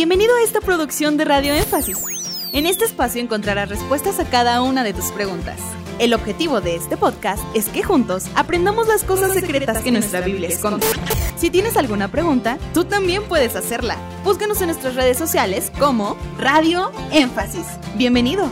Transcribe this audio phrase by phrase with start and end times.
[0.00, 1.98] Bienvenido a esta producción de Radio Énfasis.
[2.54, 5.60] En este espacio encontrarás respuestas a cada una de tus preguntas.
[5.98, 10.48] El objetivo de este podcast es que juntos aprendamos las cosas secretas que nuestra Biblia
[10.48, 10.86] esconde.
[11.36, 13.98] Si tienes alguna pregunta, tú también puedes hacerla.
[14.24, 17.66] Búscanos en nuestras redes sociales como Radio Énfasis.
[17.98, 18.50] Bienvenido.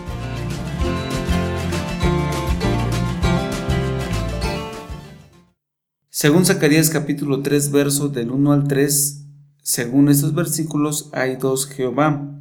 [6.11, 9.28] Según Zacarías capítulo 3, verso del 1 al 3,
[9.69, 12.41] según estos versículos hay dos Jehová.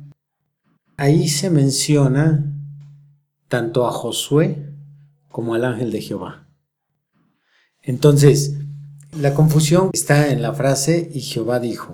[0.95, 2.53] Ahí se menciona
[3.49, 4.71] tanto a Josué
[5.27, 6.47] como al ángel de Jehová.
[7.83, 8.53] Entonces,
[9.11, 11.93] la confusión está en la frase y Jehová dijo.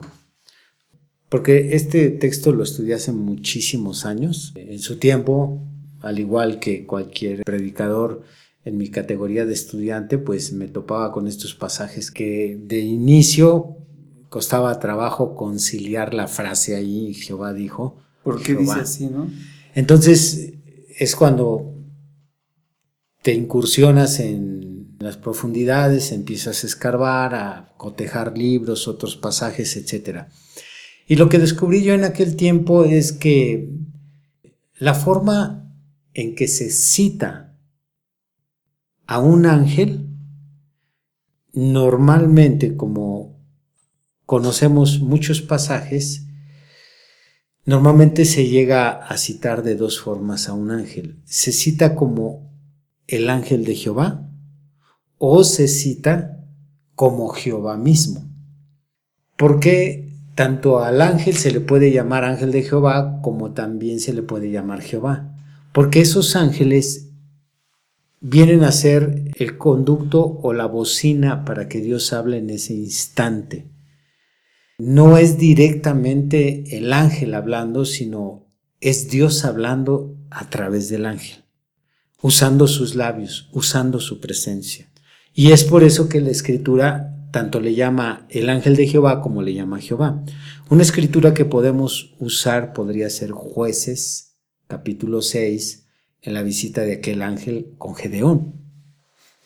[1.30, 4.54] Porque este texto lo estudié hace muchísimos años.
[4.56, 5.64] En su tiempo,
[6.02, 8.22] al igual que cualquier predicador,
[8.66, 13.83] en mi categoría de estudiante, pues me topaba con estos pasajes que de inicio
[14.34, 18.02] costaba trabajo conciliar la frase ahí, Jehová dijo.
[18.24, 19.30] ¿Por qué dice así, no?
[19.76, 20.54] Entonces
[20.98, 21.76] es cuando
[23.22, 30.24] te incursionas en las profundidades, empiezas a escarbar, a cotejar libros, otros pasajes, etc.
[31.08, 33.70] Y lo que descubrí yo en aquel tiempo es que
[34.80, 35.72] la forma
[36.16, 37.56] en que se cita
[39.06, 40.10] a un ángel,
[41.54, 43.34] normalmente como
[44.34, 46.26] conocemos muchos pasajes,
[47.66, 51.22] normalmente se llega a citar de dos formas a un ángel.
[51.24, 52.52] Se cita como
[53.06, 54.28] el ángel de Jehová
[55.20, 56.44] o se cita
[56.96, 58.28] como Jehová mismo.
[59.38, 64.24] Porque tanto al ángel se le puede llamar ángel de Jehová como también se le
[64.24, 65.32] puede llamar Jehová.
[65.74, 67.12] Porque esos ángeles
[68.20, 73.73] vienen a ser el conducto o la bocina para que Dios hable en ese instante.
[74.86, 78.52] No es directamente el ángel hablando, sino
[78.82, 81.46] es Dios hablando a través del ángel,
[82.22, 84.92] usando sus labios, usando su presencia.
[85.34, 89.42] Y es por eso que la escritura tanto le llama el ángel de Jehová como
[89.42, 90.22] le llama Jehová.
[90.70, 94.36] Una escritura que podemos usar podría ser jueces,
[94.68, 95.86] capítulo 6,
[96.24, 98.54] en la visita de aquel ángel con Gedeón.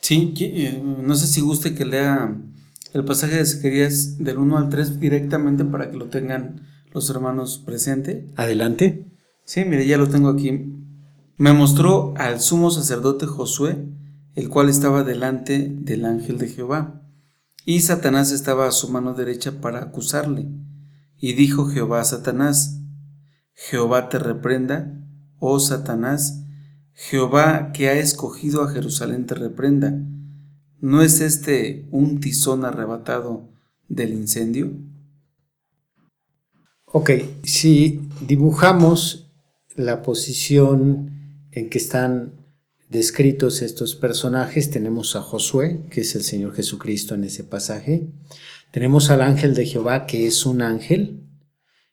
[0.00, 2.36] Sí, eh, no sé si guste que lea
[2.92, 7.62] el pasaje de Zacarías del 1 al 3 directamente para que lo tengan los hermanos
[7.64, 8.28] presente.
[8.36, 9.06] Adelante.
[9.44, 10.74] Sí, mire, ya lo tengo aquí.
[11.36, 13.86] Me mostró al sumo sacerdote Josué,
[14.34, 17.02] el cual estaba delante del ángel de Jehová.
[17.64, 20.48] Y Satanás estaba a su mano derecha para acusarle.
[21.18, 22.80] Y dijo Jehová a Satanás,
[23.54, 24.94] Jehová te reprenda,
[25.38, 26.44] oh Satanás,
[26.94, 29.94] Jehová que ha escogido a Jerusalén te reprenda.
[30.80, 33.48] ¿No es este un tizón arrebatado
[33.88, 34.72] del incendio?
[36.86, 37.10] Ok,
[37.42, 39.30] si dibujamos
[39.76, 42.32] la posición en que están
[42.88, 48.08] descritos estos personajes, tenemos a Josué, que es el Señor Jesucristo en ese pasaje,
[48.70, 51.24] tenemos al ángel de Jehová, que es un ángel,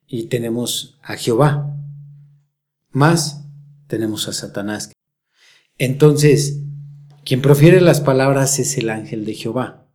[0.08, 1.76] y tenemos a Jehová,
[2.92, 3.46] más
[3.88, 4.92] tenemos a Satanás,
[5.78, 6.62] entonces,
[7.26, 9.88] quien profiere las palabras es el ángel de Jehová.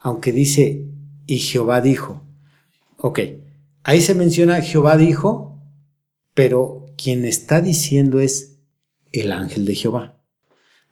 [0.00, 0.86] Aunque dice,
[1.24, 2.24] y Jehová dijo.
[2.96, 3.20] Ok,
[3.84, 5.56] ahí se menciona Jehová dijo,
[6.34, 8.58] pero quien está diciendo es
[9.12, 10.20] el ángel de Jehová.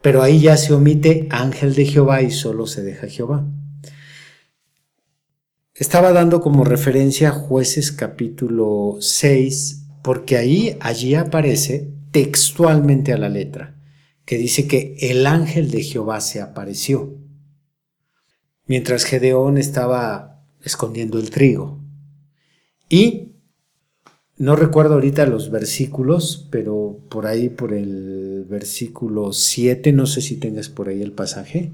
[0.02, 3.44] Pero ahí ya se omite ángel de Jehová y solo se deja Jehová.
[5.74, 13.75] Estaba dando como referencia jueces capítulo 6, porque ahí, allí aparece textualmente a la letra
[14.26, 17.16] que dice que el ángel de Jehová se apareció,
[18.66, 21.80] mientras Gedeón estaba escondiendo el trigo.
[22.88, 23.36] Y
[24.36, 30.36] no recuerdo ahorita los versículos, pero por ahí, por el versículo 7, no sé si
[30.36, 31.72] tengas por ahí el pasaje.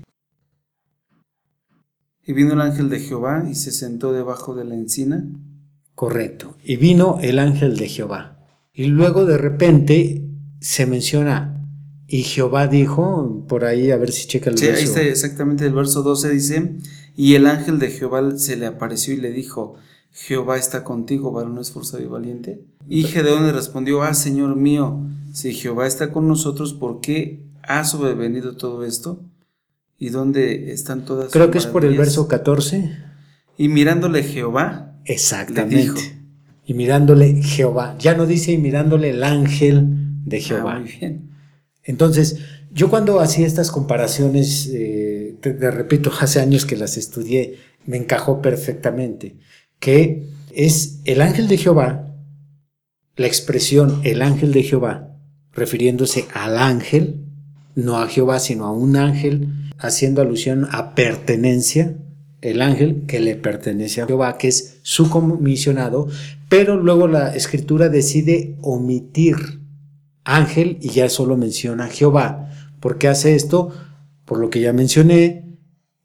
[2.25, 5.27] Y vino el ángel de Jehová y se sentó debajo de la encina.
[5.95, 6.57] Correcto.
[6.63, 8.39] Y vino el ángel de Jehová.
[8.73, 10.23] Y luego de repente
[10.61, 11.62] se menciona
[12.13, 15.73] y Jehová dijo, por ahí, a ver si checa el sí, ahí está exactamente el
[15.73, 16.73] verso 12 dice,
[17.17, 19.77] y el ángel de Jehová se le apareció y le dijo,
[20.11, 22.67] Jehová está contigo, varón esforzado y valiente.
[22.87, 25.01] Y Gedeón le respondió, ah, Señor mío,
[25.33, 29.23] si Jehová está con nosotros, ¿por qué ha sobrevenido todo esto?
[29.99, 32.95] ¿Y dónde están todas Creo que es por el verso 14.
[33.57, 34.99] Y mirándole Jehová.
[35.07, 36.21] Exactamente.
[36.67, 37.97] Y mirándole Jehová.
[37.99, 39.87] Ya no dice y mirándole el ángel
[40.27, 40.79] de ah, Jehová.
[40.79, 41.32] muy bien.
[41.85, 42.39] Entonces,
[42.73, 47.57] yo cuando hacía estas comparaciones, eh, te, repito, hace años que las estudié,
[47.87, 49.37] me encajó perfectamente,
[49.81, 52.13] que es el ángel de Jehová
[53.17, 55.17] la expresión el ángel de Jehová,
[55.53, 57.27] refiriéndose al ángel,
[57.75, 59.49] no a Jehová, sino a un ángel,
[59.79, 61.97] haciendo alusión a pertenencia,
[62.41, 66.09] el ángel que le pertenece a Jehová, que es su comisionado,
[66.49, 69.61] pero luego la escritura decide omitir
[70.25, 72.51] ángel y ya solo menciona Jehová.
[72.81, 73.71] ¿Por qué hace esto?
[74.25, 75.43] Por lo que ya mencioné,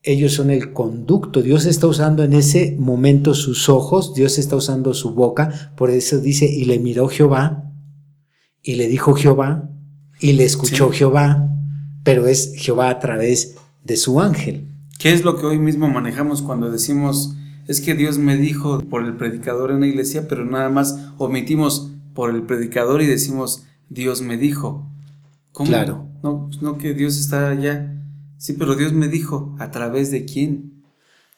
[0.03, 1.41] ellos son el conducto.
[1.41, 6.19] Dios está usando en ese momento sus ojos, Dios está usando su boca, por eso
[6.19, 7.71] dice, y le miró Jehová,
[8.63, 9.69] y le dijo Jehová,
[10.19, 11.49] y le escuchó Jehová,
[12.03, 14.67] pero es Jehová a través de su ángel.
[14.97, 17.35] ¿Qué es lo que hoy mismo manejamos cuando decimos,
[17.67, 21.91] es que Dios me dijo por el predicador en la iglesia, pero nada más omitimos
[22.13, 24.87] por el predicador y decimos, Dios me dijo?
[25.51, 25.69] ¿Cómo?
[25.69, 26.07] Claro.
[26.23, 27.93] No, no que Dios está allá.
[28.37, 30.83] Sí, pero Dios me dijo, ¿a través de quién?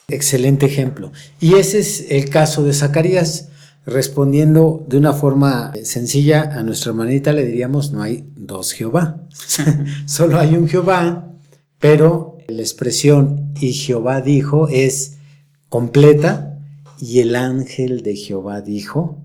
[0.07, 1.11] Excelente ejemplo.
[1.39, 3.49] Y ese es el caso de Zacarías.
[3.85, 9.23] Respondiendo de una forma sencilla a nuestra hermanita, le diríamos, no hay dos Jehová.
[10.05, 11.33] Solo hay un Jehová,
[11.79, 15.17] pero la expresión y Jehová dijo es
[15.69, 16.59] completa
[16.99, 19.17] y el ángel de Jehová dijo,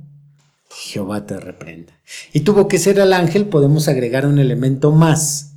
[0.75, 1.93] Jehová te reprenda.
[2.33, 5.57] Y tuvo que ser el ángel, podemos agregar un elemento más.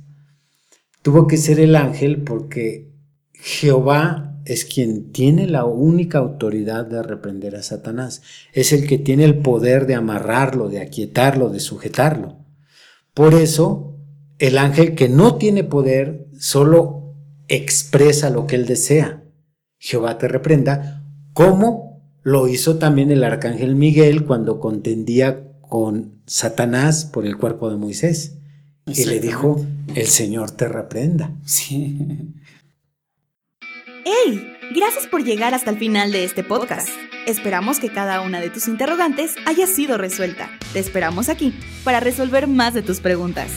[1.02, 2.92] Tuvo que ser el ángel porque
[3.32, 8.22] Jehová es quien tiene la única autoridad de reprender a Satanás.
[8.52, 12.38] Es el que tiene el poder de amarrarlo, de aquietarlo, de sujetarlo.
[13.12, 13.96] Por eso,
[14.38, 17.16] el ángel que no tiene poder solo
[17.48, 19.24] expresa lo que él desea.
[19.78, 21.87] Jehová te reprenda, como
[22.28, 28.36] lo hizo también el arcángel Miguel cuando contendía con Satanás por el cuerpo de Moisés.
[28.84, 29.64] Y le dijo,
[29.94, 31.32] el Señor te reprenda.
[31.46, 31.96] Sí.
[34.04, 34.52] ¡Hey!
[34.74, 36.90] Gracias por llegar hasta el final de este podcast.
[37.26, 40.50] Esperamos que cada una de tus interrogantes haya sido resuelta.
[40.74, 43.50] Te esperamos aquí para resolver más de tus preguntas.